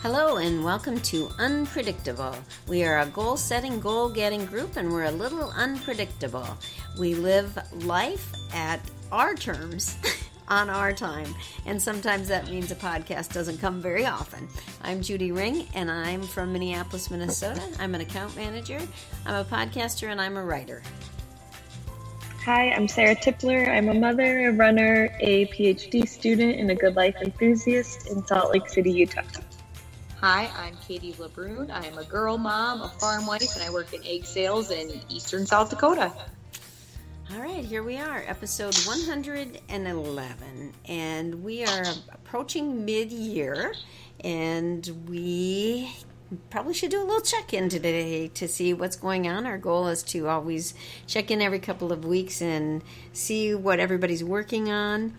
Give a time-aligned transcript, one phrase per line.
[0.00, 2.32] Hello and welcome to Unpredictable.
[2.68, 6.46] We are a goal setting, goal getting group and we're a little unpredictable.
[7.00, 8.80] We live life at
[9.10, 9.96] our terms.
[10.48, 11.26] on our time,
[11.66, 14.48] and sometimes that means a podcast doesn't come very often.
[14.80, 17.60] I'm Judy Ring, and I'm from Minneapolis, Minnesota.
[17.78, 18.80] I'm an account manager,
[19.26, 20.80] I'm a podcaster, and I'm a writer.
[22.46, 23.68] Hi, I'm Sarah Tipler.
[23.68, 28.52] I'm a mother, a runner, a PhD student, and a good life enthusiast in Salt
[28.52, 29.20] Lake City, Utah.
[30.20, 31.70] Hi, I'm Katie LeBrun.
[31.70, 35.00] I am a girl mom, a farm wife, and I work in egg sales in
[35.08, 36.12] eastern South Dakota.
[37.32, 43.72] All right, here we are, episode 111, and we are approaching mid year,
[44.24, 45.94] and we
[46.50, 49.46] probably should do a little check in today to see what's going on.
[49.46, 50.74] Our goal is to always
[51.06, 55.14] check in every couple of weeks and see what everybody's working on.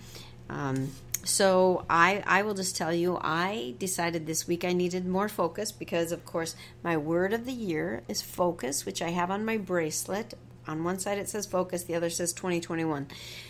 [0.49, 0.91] Um,
[1.29, 5.71] so I I will just tell you I decided this week I needed more focus
[5.71, 9.57] because of course my word of the year is focus, which I have on my
[9.57, 10.34] bracelet.
[10.67, 13.07] On one side it says focus, the other says 2021.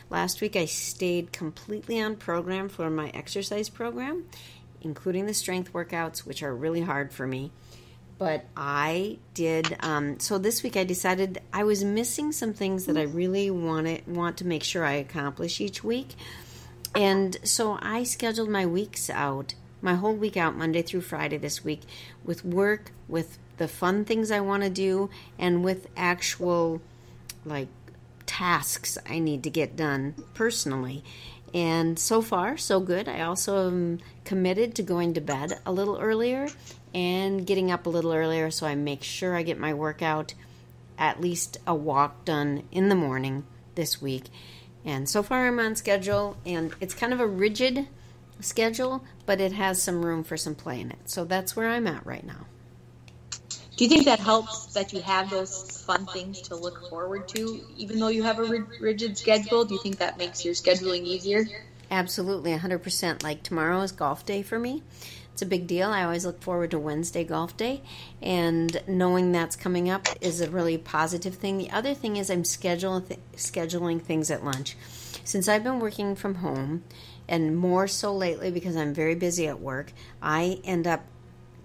[0.09, 4.25] Last week I stayed completely on program for my exercise program,
[4.81, 7.51] including the strength workouts, which are really hard for me.
[8.17, 9.77] But I did.
[9.79, 14.05] Um, so this week I decided I was missing some things that I really want
[14.05, 16.09] want to make sure I accomplish each week.
[16.95, 21.63] And so I scheduled my weeks out, my whole week out, Monday through Friday this
[21.63, 21.81] week,
[22.23, 26.81] with work, with the fun things I want to do, and with actual,
[27.45, 27.67] like,
[28.25, 31.03] tasks I need to get done personally.
[31.53, 33.07] And so far, so good.
[33.07, 36.47] I also am committed to going to bed a little earlier
[36.93, 40.35] and getting up a little earlier so I make sure I get my workout,
[40.97, 43.45] at least a walk done in the morning
[43.75, 44.25] this week.
[44.85, 47.87] And so far, I'm on schedule, and it's kind of a rigid
[48.39, 51.09] schedule, but it has some room for some play in it.
[51.09, 52.45] So that's where I'm at right now.
[53.75, 57.65] Do you think that helps that you have those fun things to look forward to,
[57.77, 59.63] even though you have a rigid schedule?
[59.63, 61.49] Do you think that makes your scheduling easier?
[61.89, 63.23] Absolutely, 100%.
[63.23, 64.83] Like tomorrow is golf day for me
[65.39, 65.89] it's a big deal.
[65.89, 67.81] I always look forward to Wednesday golf day,
[68.21, 71.57] and knowing that's coming up is a really positive thing.
[71.57, 74.75] The other thing is I'm schedule th- scheduling things at lunch.
[75.23, 76.83] Since I've been working from home,
[77.29, 81.05] and more so lately because I'm very busy at work, I end up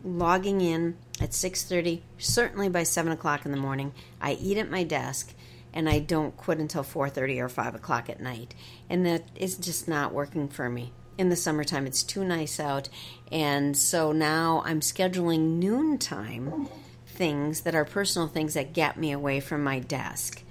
[0.04, 4.84] logging in at 6.30 certainly by 7 o'clock in the morning i eat at my
[4.84, 5.32] desk
[5.72, 8.54] and i don't quit until 4.30 or 5 o'clock at night
[8.90, 11.86] and that is just not working for me in the summertime.
[11.86, 12.88] It's too nice out.
[13.30, 16.68] And so now I'm scheduling noontime
[17.06, 20.42] things that are personal things that get me away from my desk.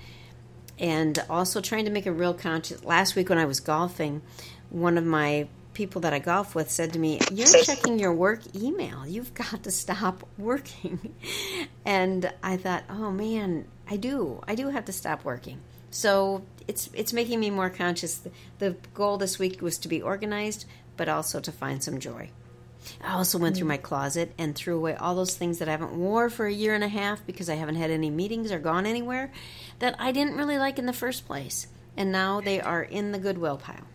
[0.79, 2.83] And also trying to make a real conscious.
[2.83, 4.21] Last week when I was golfing,
[4.69, 8.41] one of my people that I golf with said to me, You're checking your work
[8.55, 9.05] email.
[9.05, 11.13] You've got to stop working.
[11.85, 14.41] And I thought, Oh man, I do.
[14.47, 15.59] I do have to stop working.
[15.91, 18.21] So it's it's making me more conscious.
[18.59, 20.65] The goal this week was to be organized,
[20.97, 22.29] but also to find some joy.
[23.01, 23.69] I also went through mm.
[23.69, 26.75] my closet and threw away all those things that I haven't wore for a year
[26.75, 29.31] and a half because I haven't had any meetings or gone anywhere
[29.79, 31.67] that I didn't really like in the first place.
[31.95, 33.87] And now they are in the goodwill pile.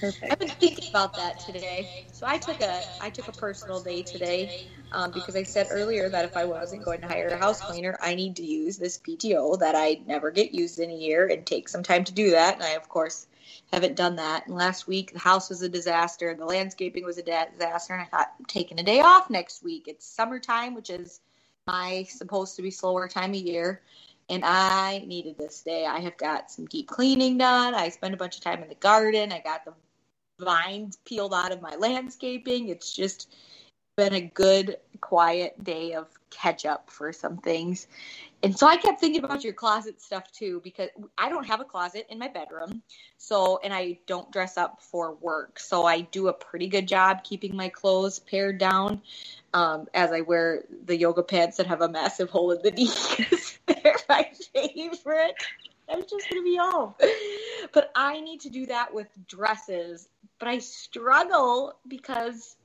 [0.00, 0.32] Perfect.
[0.32, 2.06] I've been thinking about that today.
[2.12, 6.08] So I took a I took a personal day today um, because I said earlier
[6.08, 8.98] that if I wasn't going to hire a house cleaner, I need to use this
[8.98, 12.30] PTO that I never get used in a year and take some time to do
[12.30, 12.54] that.
[12.54, 13.26] And I of course
[13.72, 14.46] haven't done that.
[14.46, 18.06] And last week the house was a disaster, the landscaping was a disaster, and I
[18.06, 19.84] thought I'm taking a day off next week.
[19.86, 21.20] It's summertime, which is
[21.66, 23.82] my supposed to be slower time of year
[24.30, 25.84] and I needed this day.
[25.84, 27.74] I have got some deep cleaning done.
[27.74, 29.32] I spent a bunch of time in the garden.
[29.32, 29.74] I got the
[30.38, 32.68] vines peeled out of my landscaping.
[32.68, 33.28] It's just
[34.00, 37.86] been a good, quiet day of catch up for some things.
[38.42, 40.88] And so I kept thinking about your closet stuff too, because
[41.18, 42.82] I don't have a closet in my bedroom.
[43.18, 45.60] So, and I don't dress up for work.
[45.60, 49.02] So I do a pretty good job keeping my clothes pared down
[49.52, 52.70] um, as I wear the yoga pants that have a massive hole in the
[53.66, 53.82] knee.
[53.82, 55.34] They're my favorite.
[55.90, 56.94] I'm just gonna be home.
[57.72, 60.08] But I need to do that with dresses.
[60.38, 62.56] But I struggle because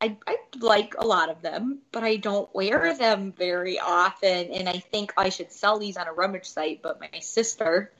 [0.00, 4.52] I, I like a lot of them, but I don't wear them very often.
[4.52, 6.82] And I think I should sell these on a rummage site.
[6.82, 7.92] But my sister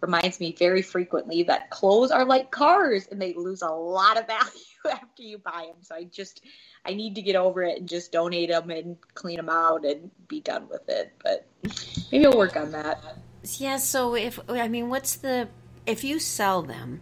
[0.00, 4.26] reminds me very frequently that clothes are like cars and they lose a lot of
[4.28, 4.50] value
[4.90, 5.82] after you buy them.
[5.82, 6.42] So I just
[6.84, 10.10] I need to get over it and just donate them and clean them out and
[10.28, 11.12] be done with it.
[11.22, 11.46] But
[12.10, 13.02] maybe I'll work on that.
[13.58, 13.76] Yeah.
[13.76, 15.48] So if I mean, what's the
[15.86, 17.00] if you sell them,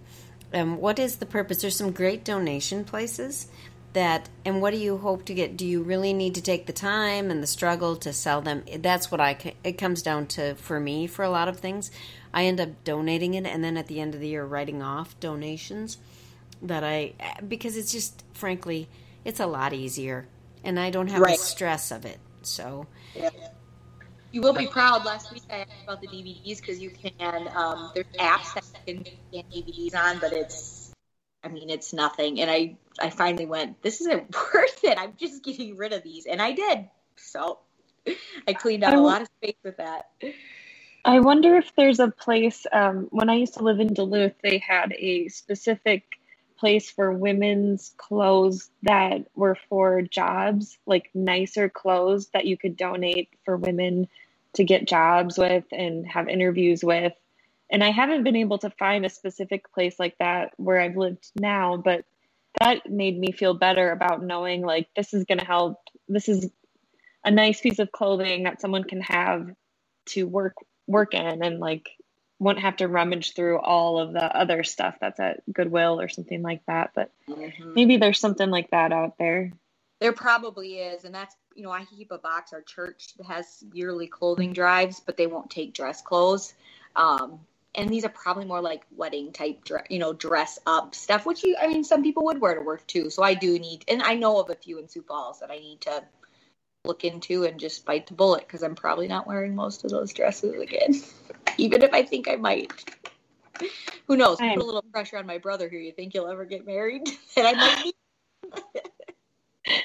[0.52, 1.62] um, what is the purpose?
[1.62, 3.48] There's some great donation places,
[3.92, 6.72] that and what do you hope to get do you really need to take the
[6.72, 10.80] time and the struggle to sell them that's what i it comes down to for
[10.80, 11.90] me for a lot of things
[12.32, 15.18] i end up donating it and then at the end of the year writing off
[15.20, 15.98] donations
[16.62, 17.12] that i
[17.46, 18.88] because it's just frankly
[19.24, 20.26] it's a lot easier
[20.64, 21.38] and i don't have right.
[21.38, 23.30] the stress of it so yeah.
[24.32, 25.04] You will be proud.
[25.04, 27.48] Last week I asked about the DVDs because you can.
[27.54, 30.81] Um, there's apps that you can scan DVDs on, but it's,
[31.44, 32.40] I mean, it's nothing.
[32.40, 33.82] And I, I finally went.
[33.82, 34.98] This isn't worth it.
[34.98, 36.88] I'm just getting rid of these, and I did.
[37.16, 37.58] So
[38.48, 40.10] I cleaned out a lot of space with that.
[41.04, 42.64] I wonder if there's a place.
[42.72, 46.04] Um, when I used to live in Duluth, they had a specific
[46.58, 53.30] place for women's clothes that were for jobs, like nicer clothes that you could donate
[53.44, 54.06] for women
[54.54, 57.14] to get jobs with and have interviews with.
[57.72, 61.30] And I haven't been able to find a specific place like that where I've lived
[61.34, 62.04] now, but
[62.60, 65.78] that made me feel better about knowing like this is going to help.
[66.06, 66.50] This is
[67.24, 69.50] a nice piece of clothing that someone can have
[70.06, 70.54] to work
[70.86, 71.88] work in and like
[72.38, 76.42] won't have to rummage through all of the other stuff that's at Goodwill or something
[76.42, 76.90] like that.
[76.94, 77.72] But mm-hmm.
[77.74, 79.52] maybe there's something like that out there.
[80.00, 82.52] There probably is, and that's you know I keep a box.
[82.52, 86.52] Our church has yearly clothing drives, but they won't take dress clothes.
[86.96, 87.40] Um,
[87.74, 91.56] and these are probably more like wedding type, you know, dress up stuff, which you,
[91.60, 93.08] I mean, some people would wear to work too.
[93.08, 95.56] So I do need, and I know of a few in Sioux Falls that I
[95.56, 96.04] need to
[96.84, 100.12] look into and just bite the bullet because I'm probably not wearing most of those
[100.12, 101.00] dresses again,
[101.56, 102.72] even if I think I might.
[104.06, 104.38] Who knows?
[104.38, 105.80] Put a little pressure on my brother here.
[105.80, 107.08] You think you'll ever get married?
[107.36, 107.92] and I might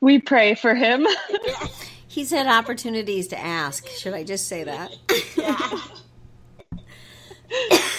[0.00, 1.06] we pray for him.
[2.06, 3.86] He's had opportunities to ask.
[3.88, 4.96] Should I just say that?
[5.36, 5.80] Yeah.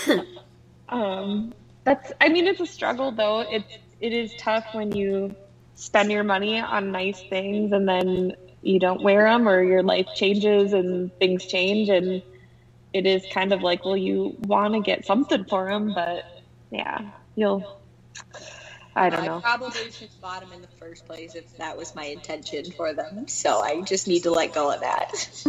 [0.89, 1.53] um,
[1.83, 2.11] that's.
[2.19, 3.41] I mean, it's a struggle though.
[3.41, 5.35] It's it is tough when you
[5.75, 10.07] spend your money on nice things and then you don't wear them or your life
[10.15, 12.21] changes and things change and
[12.93, 16.23] it is kind of like well you want to get something for them but
[16.69, 17.81] yeah you'll
[18.95, 19.37] I don't know.
[19.37, 22.71] I probably should have bought them in the first place if that was my intention
[22.71, 23.27] for them.
[23.27, 25.43] So I just need to let go of that.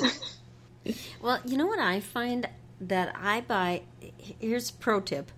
[1.20, 2.48] well, you know what I find
[2.80, 3.82] that I buy.
[4.18, 5.30] Here's a pro tip: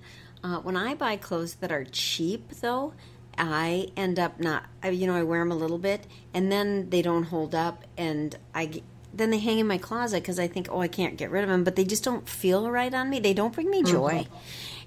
[0.43, 2.93] uh, when I buy clothes that are cheap, though,
[3.37, 4.65] I end up not.
[4.85, 8.37] You know, I wear them a little bit, and then they don't hold up, and
[8.55, 11.43] I then they hang in my closet because I think, oh, I can't get rid
[11.43, 13.21] of them, but they just don't feel right on me.
[13.21, 14.35] They don't bring me joy, mm-hmm.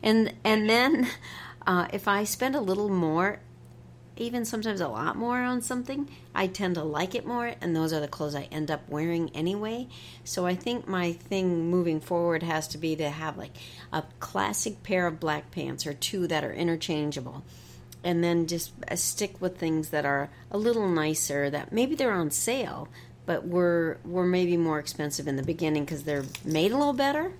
[0.03, 1.07] and and then
[1.67, 3.39] uh, if I spend a little more,
[4.19, 7.93] even sometimes a lot more on something, I tend to like it more, and those
[7.93, 9.87] are the clothes I end up wearing anyway.
[10.23, 13.55] So I think my thing moving forward has to be to have like
[13.91, 17.43] a classic pair of black pants or two that are interchangeable.
[18.03, 22.13] And then just uh, stick with things that are a little nicer, that maybe they're
[22.13, 22.87] on sale,
[23.25, 27.33] but were were maybe more expensive in the beginning because they're made a little better.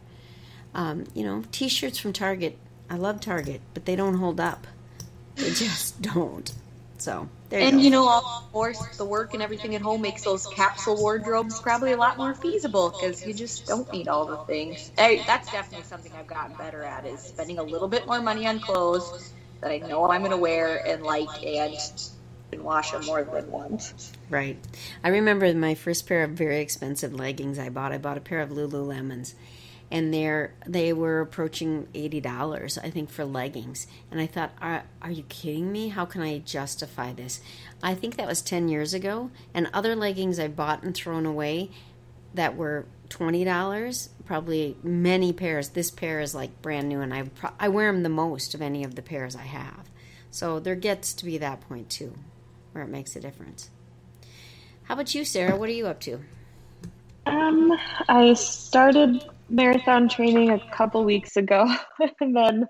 [0.74, 2.58] Um, you know, t-shirts from Target
[2.90, 4.66] I love Target, but they don't hold up.
[5.36, 6.52] They just don't.
[7.00, 7.82] So you and go.
[7.82, 11.94] you know, of course, the work and everything at home makes those capsule wardrobes probably
[11.94, 14.92] a lot more feasible because you just don't need all the things.
[14.98, 18.46] Hey, that's definitely something I've gotten better at is spending a little bit more money
[18.46, 21.76] on clothes that I know I'm going to wear and like and
[22.52, 24.12] and wash them more than once.
[24.30, 24.58] Right.
[25.04, 27.92] I remember my first pair of very expensive leggings I bought.
[27.92, 29.34] I bought a pair of Lululemons
[29.92, 33.88] and they're they were approaching eighty dollars, I think, for leggings.
[34.12, 35.90] And I thought, are, are you kidding me?
[35.90, 37.42] How can I justify this?
[37.82, 39.32] I think that was ten years ago.
[39.54, 41.72] And other leggings I bought and thrown away
[42.34, 45.70] that were twenty dollars, probably many pairs.
[45.70, 47.24] This pair is like brand new, and I
[47.60, 49.90] I wear them the most of any of the pairs I have.
[50.32, 52.14] So there gets to be that point too,
[52.72, 53.72] where it makes a difference.
[54.84, 55.56] How about you, Sarah?
[55.56, 56.20] What are you up to?
[57.26, 57.78] Um,
[58.08, 61.74] I started marathon training a couple weeks ago,
[62.22, 62.68] and then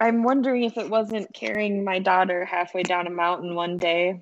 [0.00, 4.20] I'm wondering if it wasn't carrying my daughter halfway down a mountain one day.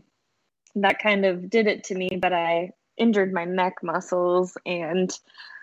[0.74, 5.16] That kind of did it to me, but I injured my neck muscles and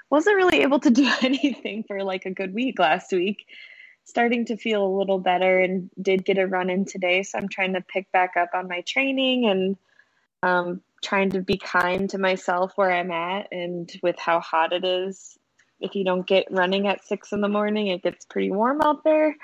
[0.09, 3.45] wasn't really able to do anything for like a good week last week.
[4.05, 7.23] Starting to feel a little better and did get a run in today.
[7.23, 9.77] So I'm trying to pick back up on my training and
[10.43, 14.85] um, trying to be kind to myself where I'm at and with how hot it
[14.85, 15.37] is
[15.79, 19.03] if you don't get running at six in the morning, it gets pretty warm out
[19.03, 19.35] there.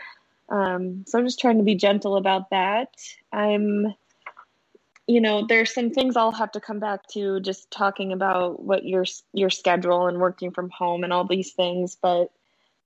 [0.49, 2.89] Um, so I'm just trying to be gentle about that.
[3.31, 3.93] I'm,
[5.07, 8.85] you know, there's some things I'll have to come back to just talking about what
[8.85, 11.97] your your schedule and working from home and all these things.
[12.01, 12.31] But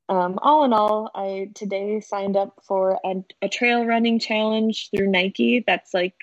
[0.07, 5.09] um, all in all, I today signed up for a, a trail running challenge through
[5.09, 5.63] Nike.
[5.65, 6.15] That's like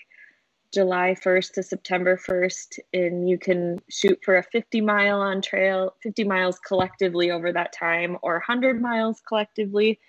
[0.72, 5.94] July 1st to September 1st, and you can shoot for a 50 mile on trail,
[6.02, 10.00] 50 miles collectively over that time, or 100 miles collectively.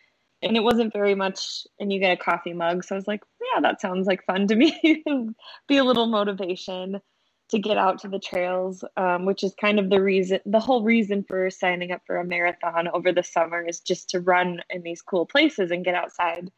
[0.41, 2.83] And it wasn't very much, and you get a coffee mug.
[2.83, 5.03] So I was like, yeah, that sounds like fun to me.
[5.67, 7.01] Be a little motivation
[7.49, 10.83] to get out to the trails, um, which is kind of the reason, the whole
[10.83, 14.81] reason for signing up for a marathon over the summer is just to run in
[14.81, 16.51] these cool places and get outside.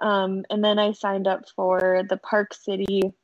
[0.00, 3.14] Um, and then I signed up for the Park City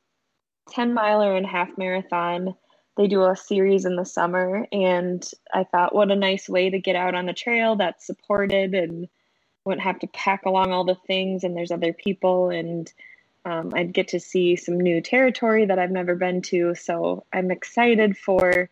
[0.71, 2.55] 10 miler and half marathon.
[2.97, 6.79] They do a series in the summer, and I thought, what a nice way to
[6.79, 9.09] get out on the trail that's supported and
[9.65, 12.91] wouldn't have to pack along all the things, and there's other people, and
[13.43, 16.73] um, I'd get to see some new territory that I've never been to.
[16.75, 18.69] So I'm excited for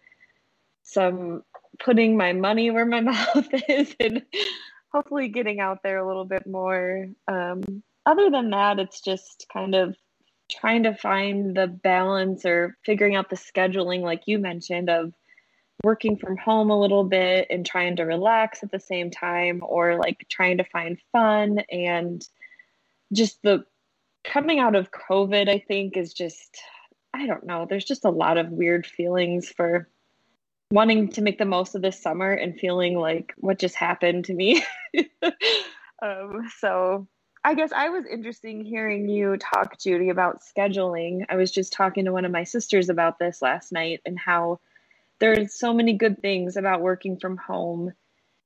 [0.84, 1.44] some
[1.80, 4.24] putting my money where my mouth is and
[4.92, 7.08] hopefully getting out there a little bit more.
[7.28, 9.96] Um, other than that, it's just kind of
[10.54, 15.14] trying to find the balance or figuring out the scheduling, like you mentioned, of
[15.84, 19.98] working from home a little bit and trying to relax at the same time, or
[19.98, 22.28] like trying to find fun and
[23.12, 23.66] just the
[24.24, 26.58] coming out of COVID, I think, is just,
[27.14, 29.90] I don't know, there's just a lot of weird feelings for
[30.72, 34.34] wanting to make the most of this summer and feeling like what just happened to
[34.34, 34.64] me.
[36.02, 37.08] um, so
[37.46, 41.26] I guess I was interesting hearing you talk, Judy, about scheduling.
[41.30, 44.62] I was just talking to one of my sisters about this last night and how
[45.20, 47.92] there's so many good things about working from home.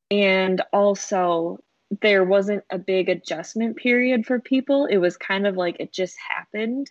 [0.09, 1.59] And also,
[2.01, 4.85] there wasn't a big adjustment period for people.
[4.85, 6.89] It was kind of like it just happened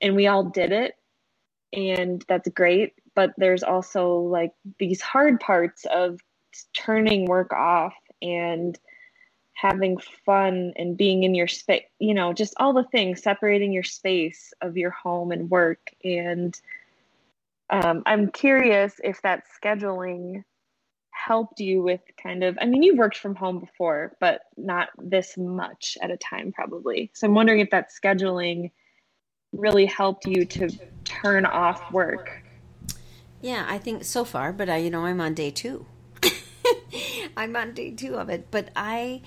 [0.00, 0.94] and we all did it.
[1.72, 2.94] And that's great.
[3.14, 6.18] But there's also like these hard parts of
[6.74, 8.78] turning work off and
[9.56, 9.96] having
[10.26, 14.52] fun and being in your space, you know, just all the things, separating your space
[14.60, 15.90] of your home and work.
[16.04, 16.58] And
[17.70, 20.44] um, I'm curious if that scheduling
[21.10, 25.36] helped you with kind of i mean you've worked from home before but not this
[25.38, 27.10] much at a time probably.
[27.14, 28.70] So i'm wondering if that scheduling
[29.52, 30.68] really helped you to
[31.04, 32.42] turn off work.
[33.40, 35.86] Yeah i think so far but i you know i'm on day two
[37.36, 39.20] i'm on day two of it but i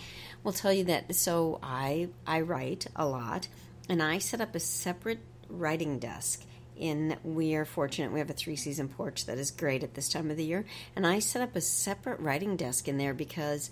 [0.44, 3.48] will tell you that so i i write a lot
[3.88, 5.20] and i set up a separate
[5.50, 6.44] writing desk
[6.80, 8.12] in we are fortunate.
[8.12, 10.66] We have a three season porch that is great at this time of the year
[10.96, 13.70] and i set up a separate writing desk in there because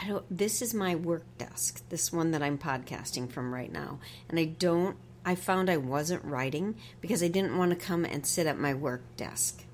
[0.00, 3.98] i don't this is my work desk this one that i'm podcasting from right now
[4.28, 8.26] and i don't i found i wasn't writing because i didn't want to come and
[8.26, 9.64] sit at my work desk.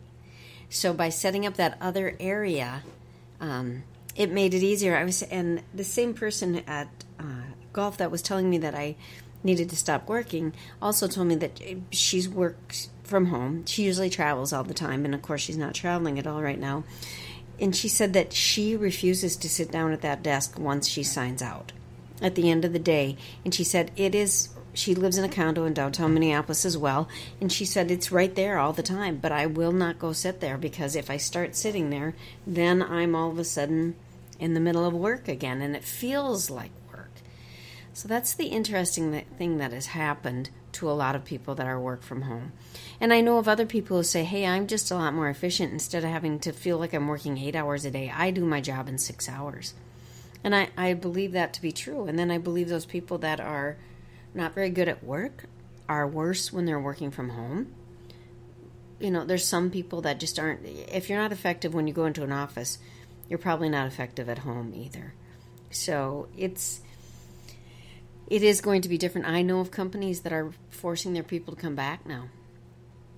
[0.72, 2.84] So by setting up that other area
[3.40, 3.82] um,
[4.16, 7.24] it made it easier i was and the same person at uh,
[7.72, 8.94] golf that was telling me that i
[9.42, 13.66] needed to stop working also told me that she's works from home.
[13.66, 16.58] She usually travels all the time, and of course, she's not traveling at all right
[16.58, 16.84] now.
[17.60, 21.42] And she said that she refuses to sit down at that desk once she signs
[21.42, 21.72] out
[22.22, 23.18] at the end of the day.
[23.44, 27.08] And she said it is, she lives in a condo in downtown Minneapolis as well.
[27.40, 30.40] And she said it's right there all the time, but I will not go sit
[30.40, 32.14] there because if I start sitting there,
[32.46, 33.96] then I'm all of a sudden
[34.38, 37.10] in the middle of work again, and it feels like work.
[37.92, 41.78] so that's the interesting thing that has happened to a lot of people that are
[41.78, 42.52] work from home.
[43.00, 45.72] And I know of other people who say, hey, I'm just a lot more efficient.
[45.72, 48.60] Instead of having to feel like I'm working eight hours a day, I do my
[48.60, 49.74] job in six hours.
[50.42, 52.04] And I, I believe that to be true.
[52.06, 53.76] And then I believe those people that are
[54.34, 55.44] not very good at work
[55.88, 57.74] are worse when they're working from home.
[59.00, 62.04] You know, there's some people that just aren't, if you're not effective when you go
[62.04, 62.78] into an office,
[63.28, 65.14] you're probably not effective at home either.
[65.70, 66.80] So it's,
[68.26, 69.26] it is going to be different.
[69.26, 72.28] I know of companies that are forcing their people to come back now.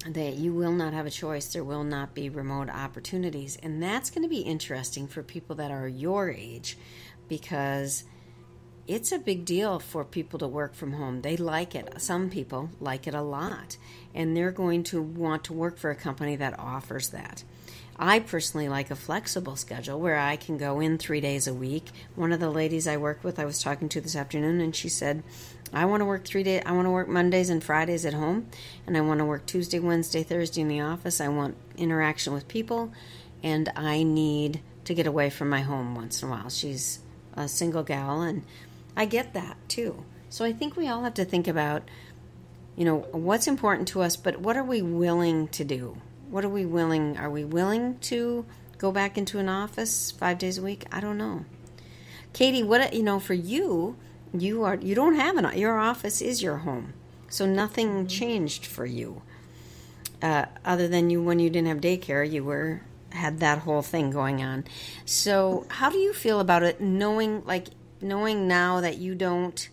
[0.06, 1.52] That you will not have a choice.
[1.52, 3.56] There will not be remote opportunities.
[3.62, 6.76] And that's going to be interesting for people that are your age
[7.28, 8.04] because
[8.88, 11.22] it's a big deal for people to work from home.
[11.22, 12.00] They like it.
[12.00, 13.76] Some people like it a lot.
[14.14, 17.44] And they're going to want to work for a company that offers that.
[17.96, 21.90] I personally like a flexible schedule where I can go in three days a week.
[22.16, 24.88] One of the ladies I work with, I was talking to this afternoon, and she
[24.88, 25.22] said,
[25.72, 26.62] I want to work three days.
[26.66, 28.48] I want to work Mondays and Fridays at home,
[28.86, 31.20] and I want to work Tuesday, Wednesday, Thursday in the office.
[31.20, 32.92] I want interaction with people,
[33.42, 36.50] and I need to get away from my home once in a while.
[36.50, 36.98] She's
[37.34, 38.42] a single gal, and
[38.96, 40.04] I get that too.
[40.28, 41.82] So I think we all have to think about,
[42.76, 45.96] you know, what's important to us, but what are we willing to do?
[46.32, 47.18] what are we willing?
[47.18, 48.46] Are we willing to
[48.78, 50.86] go back into an office five days a week?
[50.90, 51.44] I don't know.
[52.32, 53.96] Katie, what you know for you,
[54.32, 56.94] you are you don't have an your office is your home,
[57.28, 59.20] so nothing changed for you.
[60.22, 62.80] Uh, other than you when you didn't have daycare, you were
[63.10, 64.64] had that whole thing going on.
[65.04, 67.66] So, how do you feel about it knowing like
[68.02, 69.68] knowing now that you don't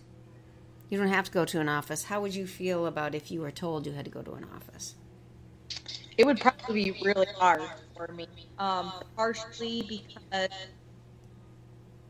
[0.88, 2.04] you don't have to go to an office?
[2.04, 4.44] How would you feel about if you were told you had to go to an
[4.54, 4.94] office?
[6.18, 7.62] It would probably be really hard
[7.96, 8.26] for me.
[8.58, 10.50] Um, partially because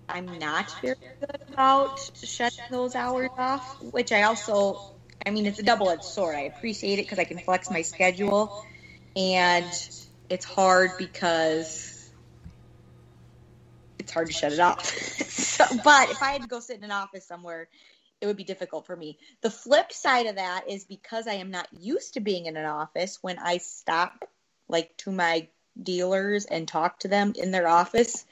[0.08, 5.60] I'm not very good about shutting those hours off, which I also, I mean, it's
[5.60, 6.34] a double edged sword.
[6.34, 8.64] I appreciate it because I can flex my schedule,
[9.14, 9.70] and
[10.28, 12.00] it's hard because
[14.11, 14.85] it's hard to shut it off.
[15.29, 17.69] so, but if I had to go sit in an office somewhere,
[18.21, 19.19] it would be difficult for me.
[19.40, 22.67] The flip side of that is because I am not used to being in an
[22.67, 24.29] office, when I stop
[24.69, 25.47] like to my
[25.81, 28.26] dealers and talk to them in their office,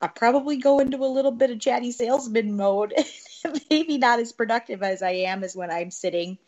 [0.00, 2.92] I probably go into a little bit of chatty salesman mode.
[3.70, 6.38] Maybe not as productive as I am as when I'm sitting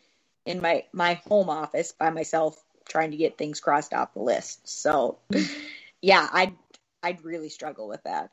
[0.45, 4.67] in my my home office by myself trying to get things crossed off the list.
[4.67, 5.59] So, mm-hmm.
[6.01, 6.53] yeah, I'd
[7.05, 8.31] I'd really struggle with that.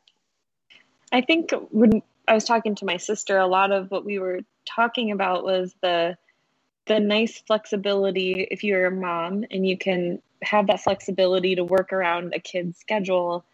[1.13, 4.41] I think when I was talking to my sister, a lot of what we were
[4.65, 6.17] talking about was the
[6.87, 11.93] the nice flexibility if you're a mom and you can have that flexibility to work
[11.93, 13.45] around a kid's schedule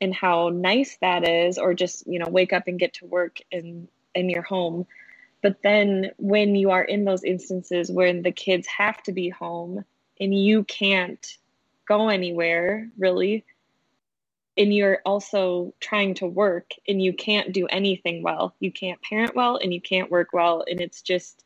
[0.00, 3.38] and how nice that is or just you know wake up and get to work
[3.50, 4.86] in in your home
[5.42, 9.84] but then when you are in those instances when the kids have to be home
[10.20, 11.38] and you can't
[11.88, 13.44] go anywhere really
[14.56, 19.34] and you're also trying to work and you can't do anything well you can't parent
[19.34, 21.44] well and you can't work well and it's just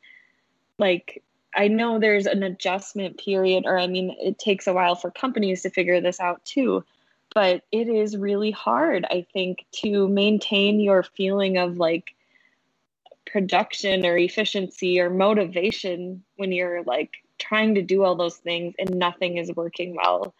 [0.78, 1.22] like
[1.54, 5.62] I know there's an adjustment period, or I mean, it takes a while for companies
[5.62, 6.84] to figure this out too.
[7.34, 12.14] But it is really hard, I think, to maintain your feeling of like
[13.24, 18.90] production or efficiency or motivation when you're like trying to do all those things and
[18.90, 20.34] nothing is working well.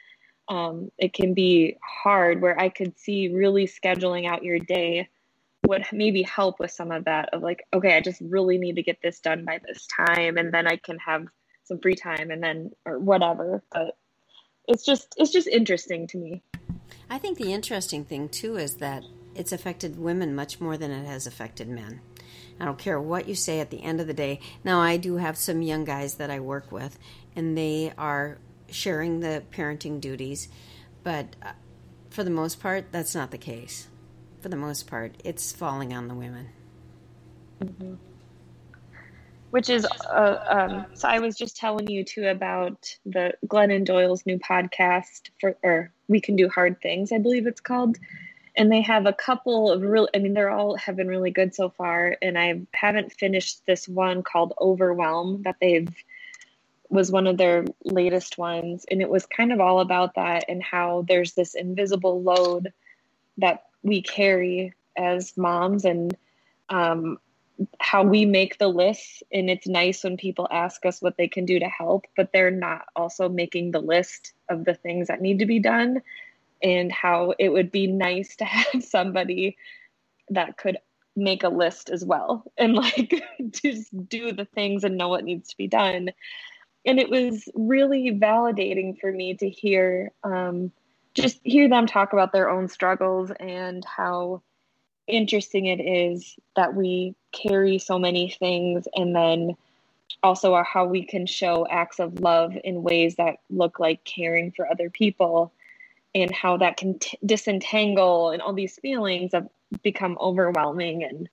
[0.50, 5.08] Um, it can be hard where I could see really scheduling out your day
[5.66, 8.82] would maybe help with some of that of like okay i just really need to
[8.82, 11.26] get this done by this time and then i can have
[11.64, 13.98] some free time and then or whatever but
[14.70, 16.42] it's just it's just interesting to me.
[17.10, 19.02] I think the interesting thing too is that
[19.34, 22.00] it's affected women much more than it has affected men.
[22.60, 24.40] I don't care what you say at the end of the day.
[24.62, 26.98] Now i do have some young guys that i work with
[27.34, 28.38] and they are
[28.70, 30.48] sharing the parenting duties
[31.02, 31.52] but uh,
[32.11, 33.88] for the most part that's not the case
[34.40, 36.48] for the most part, it's falling on the women.
[37.62, 37.94] Mm-hmm.
[39.50, 44.24] Which is, uh, um, so I was just telling you too about the Glennon Doyle's
[44.24, 47.98] new podcast for, or We Can Do Hard Things, I believe it's called.
[48.56, 51.54] And they have a couple of real, I mean, they're all have been really good
[51.54, 52.16] so far.
[52.22, 55.92] And I haven't finished this one called Overwhelm that they've,
[56.90, 58.85] was one of their latest ones.
[58.90, 62.72] And it was kind of all about that and how there's this invisible load
[63.38, 66.16] that we carry as moms and
[66.68, 67.18] um,
[67.79, 69.22] how we make the list.
[69.33, 72.50] And it's nice when people ask us what they can do to help, but they're
[72.50, 76.03] not also making the list of the things that need to be done
[76.62, 79.57] and how it would be nice to have somebody
[80.31, 80.79] that could
[81.16, 83.12] make a list as well and like
[83.50, 86.11] just do the things and know what needs to be done
[86.84, 90.72] and it was really validating for me to hear um,
[91.14, 94.42] just hear them talk about their own struggles and how
[95.06, 99.56] interesting it is that we carry so many things and then
[100.22, 104.70] also how we can show acts of love in ways that look like caring for
[104.70, 105.52] other people
[106.14, 109.48] and how that can t- disentangle and all these feelings have
[109.82, 111.28] become overwhelming and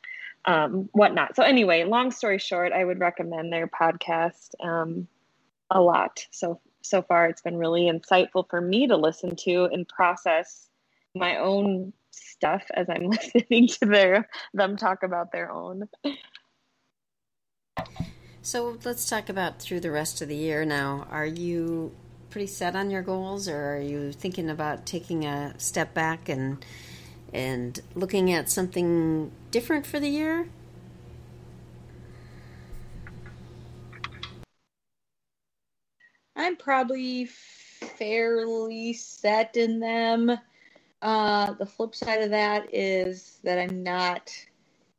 [0.45, 1.35] um, whatnot.
[1.35, 5.07] So anyway, long story short, I would recommend their podcast um,
[5.69, 6.25] a lot.
[6.31, 10.69] So so far it's been really insightful for me to listen to and process
[11.13, 15.89] my own stuff as I'm listening to their them talk about their own.
[18.41, 21.05] So let's talk about through the rest of the year now.
[21.11, 21.93] Are you
[22.29, 26.63] pretty set on your goals or are you thinking about taking a step back and
[27.33, 30.47] and looking at something different for the year?
[36.37, 40.37] I'm probably fairly set in them.
[41.01, 44.31] Uh, the flip side of that is that I'm not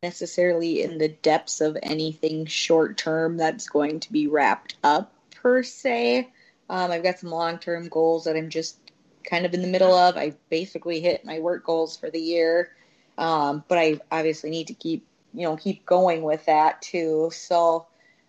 [0.02, 5.62] necessarily in the depths of anything short term that's going to be wrapped up per
[5.62, 6.28] se.
[6.68, 8.76] Um, I've got some long term goals that I'm just
[9.24, 10.16] kind of in the middle of.
[10.16, 12.72] I basically hit my work goals for the year.
[13.16, 17.30] Um, but I obviously need to keep, you know, keep going with that too.
[17.32, 17.86] So,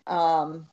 [0.07, 0.67] um,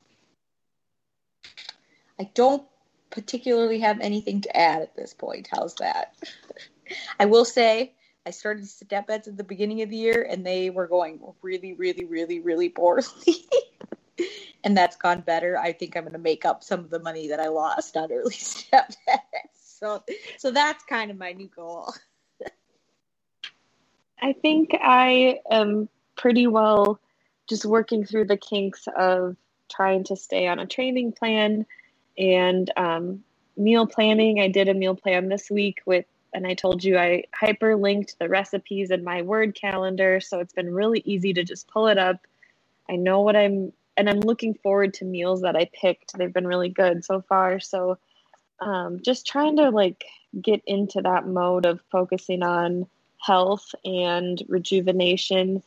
[2.19, 2.63] I don't
[3.09, 5.49] particularly have anything to add at this point.
[5.51, 6.15] How's that?
[7.19, 7.93] I will say
[8.25, 11.73] I started step beds at the beginning of the year and they were going really,
[11.73, 13.47] really, really, really poorly.
[14.63, 15.57] and that's gone better.
[15.57, 18.11] I think I'm going to make up some of the money that I lost on
[18.11, 19.21] early step beds.
[19.79, 20.03] So,
[20.37, 21.93] so that's kind of my new goal.
[24.19, 26.99] I think I am pretty well
[27.47, 29.37] just working through the kinks of
[29.69, 31.65] trying to stay on a training plan
[32.17, 33.23] and um,
[33.55, 34.39] meal planning.
[34.39, 38.29] I did a meal plan this week with, and I told you I hyperlinked the
[38.29, 40.19] recipes in my word calendar.
[40.19, 42.17] So it's been really easy to just pull it up.
[42.89, 46.17] I know what I'm, and I'm looking forward to meals that I picked.
[46.17, 47.59] They've been really good so far.
[47.59, 47.97] So
[48.59, 50.05] um, just trying to like
[50.41, 52.87] get into that mode of focusing on
[53.19, 55.63] health and rejuvenation.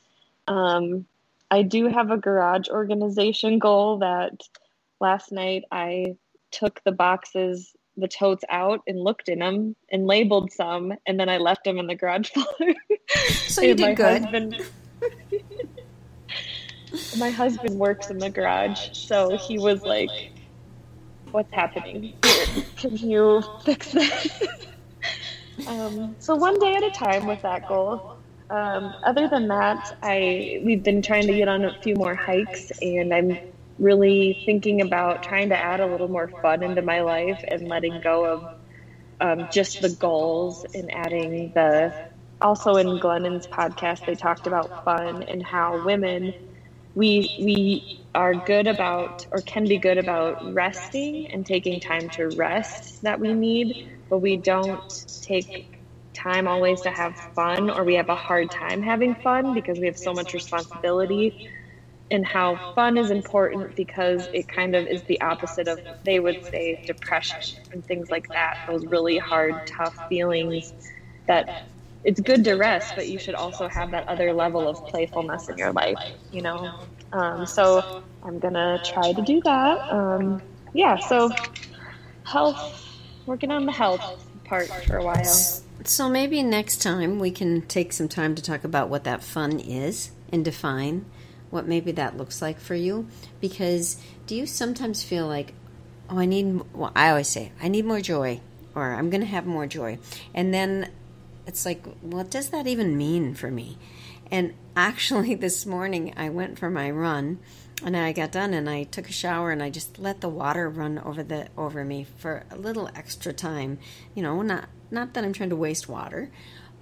[0.47, 1.07] Um,
[1.51, 4.43] I do have a garage organization goal that
[5.01, 6.17] last night I
[6.51, 11.29] took the boxes, the totes out and looked in them and labeled some, and then
[11.29, 12.75] I left them in the garage floor.
[13.47, 14.23] So you did good.
[14.23, 14.57] Husband,
[17.19, 20.11] my husband works in the garage, so he was like,
[21.31, 22.15] "What's happening?
[22.77, 24.43] Can you fix this?"
[25.67, 28.03] um, so one day at a time with that goal.
[28.51, 32.73] Um, other than that, I we've been trying to get on a few more hikes,
[32.83, 33.39] and I'm
[33.81, 38.01] really thinking about trying to add a little more fun into my life and letting
[38.01, 38.51] go of
[39.21, 41.95] um, just the goals and adding the.
[42.43, 46.35] Also, in Glennon's podcast, they talked about fun and how women
[46.95, 52.29] we we are good about or can be good about resting and taking time to
[52.29, 53.75] rest that we need,
[54.11, 54.83] but we don't
[55.23, 55.49] take
[56.15, 59.87] time always to have fun or we have a hard time having fun because we
[59.87, 61.35] have so much responsibility
[62.11, 66.43] and how fun is important because it kind of is the opposite of they would
[66.45, 67.41] say depression
[67.73, 70.73] and things like that those really hard tough feelings
[71.27, 71.49] that
[72.05, 75.57] it's good to rest but you should also have that other level of playfulness in
[75.57, 76.73] your life you know?
[77.13, 77.85] Um, so
[78.23, 79.93] i'm gonna try to do that.
[79.93, 80.43] Um,
[80.73, 81.31] yeah so
[82.25, 82.87] health
[83.27, 84.05] working on the health
[84.45, 85.23] part for a while.
[85.85, 89.61] So maybe next time we can take some time to talk about what that fun
[89.61, 91.07] is and define
[91.51, 93.09] what maybe that looks like for you.
[93.41, 95.55] Because do you sometimes feel like,
[96.09, 98.41] oh, I need, well, I always say, I need more joy,
[98.75, 99.99] or I'm going to have more joy.
[100.35, 100.91] And then
[101.47, 103.79] it's like, what does that even mean for me?
[104.31, 107.39] And actually, this morning I went for my run.
[107.83, 110.69] And I got done and I took a shower and I just let the water
[110.69, 113.79] run over the over me for a little extra time.
[114.15, 116.31] You know, not not that I'm trying to waste water,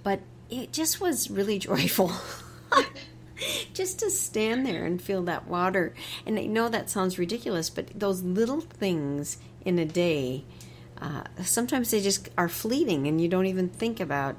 [0.03, 2.11] but it just was really joyful.
[3.73, 5.93] just to stand there and feel that water.
[6.25, 10.43] And I know that sounds ridiculous, but those little things in a day,
[11.01, 14.35] uh, sometimes they just are fleeting and you don't even think about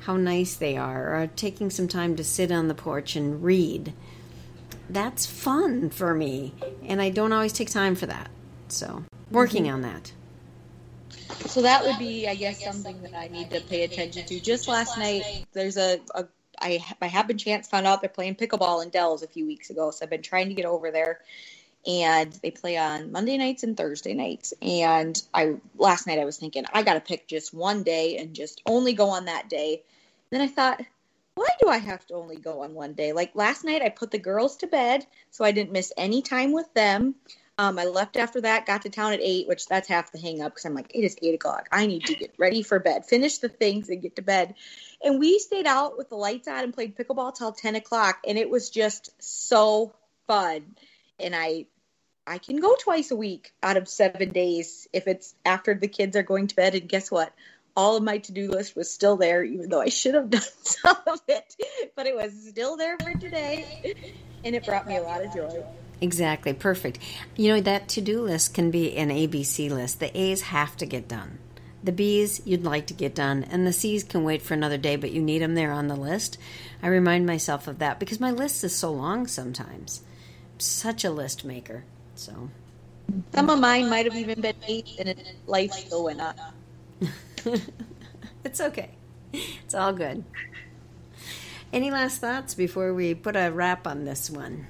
[0.00, 3.92] how nice they are, or taking some time to sit on the porch and read.
[4.88, 8.30] That's fun for me, and I don't always take time for that.
[8.68, 9.74] So, working mm-hmm.
[9.74, 10.12] on that.
[11.46, 14.40] So that would be, I guess, something that I need to pay attention to.
[14.40, 16.24] Just last night, there's a, a
[16.60, 19.90] I by happen chance found out they're playing pickleball in Dells a few weeks ago,
[19.90, 21.20] so I've been trying to get over there.
[21.86, 24.52] And they play on Monday nights and Thursday nights.
[24.60, 28.34] And I last night I was thinking I got to pick just one day and
[28.34, 29.82] just only go on that day.
[30.30, 30.80] Then I thought
[31.38, 33.12] why do I have to only go on one day?
[33.12, 36.50] Like last night, I put the girls to bed, so I didn't miss any time
[36.50, 37.14] with them.
[37.60, 40.40] Um, I left after that, got to town at eight, which that's half the hang
[40.40, 41.68] up because I'm like, it is eight o'clock.
[41.72, 44.54] I need to get ready for bed, finish the things, and get to bed.
[45.02, 48.38] And we stayed out with the lights on and played pickleball till ten o'clock, and
[48.38, 49.92] it was just so
[50.28, 50.76] fun.
[51.18, 51.66] And I,
[52.28, 56.16] I can go twice a week out of seven days if it's after the kids
[56.16, 56.76] are going to bed.
[56.76, 57.32] And guess what?
[57.76, 60.96] all of my to-do list was still there even though i should have done some
[61.06, 61.54] of it
[61.94, 63.94] but it was still there for today
[64.44, 65.64] and it brought me a lot of joy
[66.00, 66.98] exactly perfect.
[67.36, 70.00] You know that to-do list can be an abc list.
[70.00, 71.38] The a's have to get done.
[71.82, 73.44] The b's you'd like to get done.
[73.44, 75.96] And the c's can wait for another day but you need them there on the
[75.96, 76.38] list.
[76.82, 80.02] I remind myself of that because my list is so long sometimes.
[80.54, 81.84] I'm such a list maker
[82.14, 82.50] so.
[83.34, 85.14] Some of mine might have even been eight and
[85.46, 86.36] life still went up.
[88.44, 88.90] It's okay.
[89.32, 90.24] It's all good.
[91.72, 94.66] Any last thoughts before we put a wrap on this one?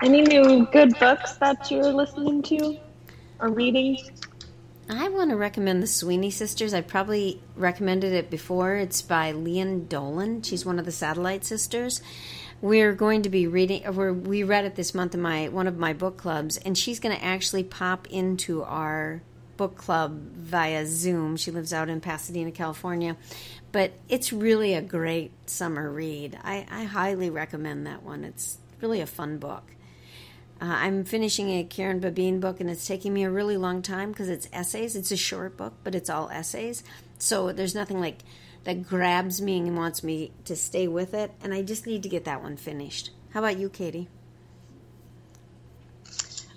[0.00, 2.78] Any new good books that you're listening to
[3.38, 3.98] or reading?
[4.88, 6.74] I want to recommend the Sweeney Sisters.
[6.74, 8.76] I've probably recommended it before.
[8.76, 10.42] It's by Lian Dolan.
[10.42, 12.02] She's one of the Satellite Sisters.
[12.60, 13.86] We're going to be reading.
[13.86, 16.76] Uh, we're, we read it this month in my one of my book clubs, and
[16.76, 19.22] she's going to actually pop into our
[19.56, 21.36] book club via Zoom.
[21.36, 23.16] She lives out in Pasadena, California,
[23.70, 26.38] but it's really a great summer read.
[26.42, 28.24] I, I highly recommend that one.
[28.24, 29.64] It's really a fun book.
[30.62, 34.12] Uh, I'm finishing a Karen Babine book, and it's taking me a really long time
[34.12, 34.94] because it's essays.
[34.94, 36.84] It's a short book, but it's all essays.
[37.18, 38.20] So there's nothing like
[38.62, 42.08] that grabs me and wants me to stay with it, and I just need to
[42.08, 43.10] get that one finished.
[43.30, 44.06] How about you, Katie?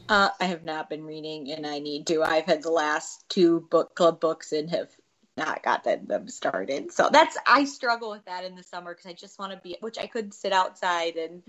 [0.08, 2.22] Uh, I have not been reading, and I need to.
[2.22, 4.90] I've had the last two book club books and have
[5.36, 6.92] not gotten them started.
[6.92, 9.78] So that's I struggle with that in the summer because I just want to be,
[9.82, 11.42] which I could sit outside and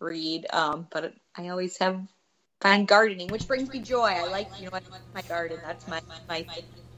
[0.00, 0.46] read.
[0.52, 2.00] Um, but I always have
[2.60, 4.06] fun gardening, which brings me joy.
[4.06, 5.58] I like, you know, I like my garden.
[5.64, 6.46] That's my my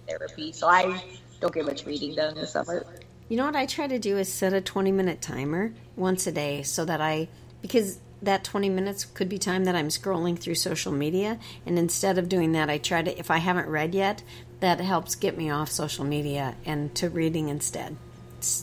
[0.08, 0.52] therapy.
[0.52, 1.02] So I
[1.40, 2.86] don't get much reading done in the summer.
[3.28, 6.32] You know what I try to do is set a 20 minute timer once a
[6.32, 7.28] day so that I
[7.60, 12.18] because that 20 minutes could be time that I'm scrolling through social media and instead
[12.18, 14.22] of doing that I try to if I haven't read yet
[14.60, 17.96] that helps get me off social media and to reading instead.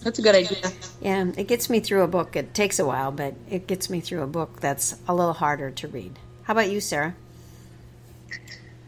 [0.03, 0.57] That's a good idea.
[1.01, 2.35] Yeah, it gets me through a book.
[2.35, 5.71] It takes a while, but it gets me through a book that's a little harder
[5.71, 6.19] to read.
[6.43, 7.15] How about you, Sarah?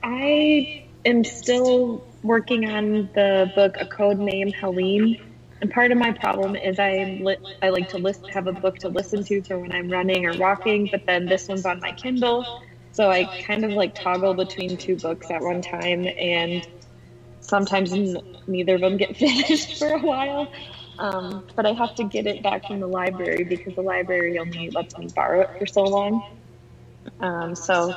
[0.03, 5.17] I am still working on the book A Code Name Helene.
[5.61, 8.79] And part of my problem is I li- I like to list, have a book
[8.79, 11.91] to listen to for when I'm running or walking, but then this one's on my
[11.91, 12.45] Kindle,
[12.91, 16.67] so I kind of like toggle between two books at one time, and
[17.41, 20.51] sometimes n- neither of them get finished for a while.
[21.01, 24.69] Um, but I have to get it back from the library because the library only
[24.69, 26.23] lets me borrow it for so long.
[27.19, 27.95] Um, so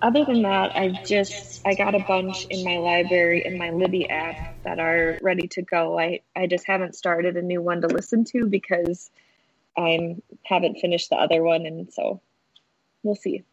[0.00, 4.08] other than that, I just I got a bunch in my library in my Libby
[4.08, 5.98] app that are ready to go.
[5.98, 9.10] I I just haven't started a new one to listen to because
[9.76, 12.22] I haven't finished the other one, and so
[13.02, 13.44] we'll see.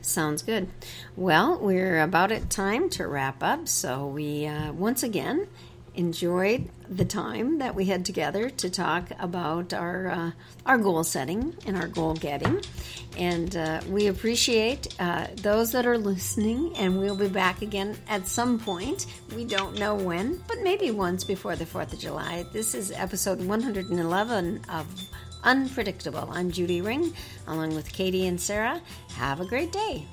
[0.00, 0.68] Sounds good.
[1.14, 3.68] Well, we're about at time to wrap up.
[3.68, 5.46] So we uh, once again
[5.94, 10.30] enjoyed the time that we had together to talk about our uh,
[10.66, 12.60] our goal setting and our goal getting,
[13.16, 16.76] and uh, we appreciate uh, those that are listening.
[16.76, 19.06] And we'll be back again at some point.
[19.34, 22.44] We don't know when, but maybe once before the Fourth of July.
[22.52, 24.86] This is episode 111 of
[25.44, 26.28] Unpredictable.
[26.32, 27.12] I'm Judy Ring,
[27.46, 28.80] along with Katie and Sarah.
[29.16, 30.06] Have a great day.